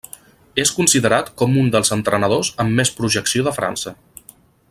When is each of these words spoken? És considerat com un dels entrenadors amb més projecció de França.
És 0.61 0.71
considerat 0.77 1.29
com 1.41 1.59
un 1.65 1.69
dels 1.75 1.93
entrenadors 1.97 2.51
amb 2.65 2.81
més 2.81 2.93
projecció 3.01 3.47
de 3.49 3.57
França. 3.59 3.95